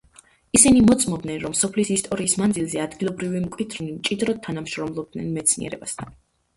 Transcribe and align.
ისინი 0.59 0.79
მოწმობენ, 0.85 1.33
რომ 1.43 1.55
სოფლის 1.59 1.91
ისტორიის 1.97 2.35
მანძილზე 2.45 2.83
ადგილობრივი 2.87 3.45
მკვიდრნი 3.47 3.93
მჭიდროდ 4.01 4.45
თანამშრომლობდნენ 4.51 5.33
მეცნიერებასთან. 5.41 6.23